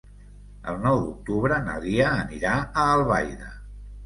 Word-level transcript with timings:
El 0.71 0.79
nou 0.85 0.97
d'octubre 1.01 1.59
na 1.67 1.75
Lia 1.83 2.09
anirà 2.23 2.55
a 2.57 2.89
Albaida. 2.97 3.53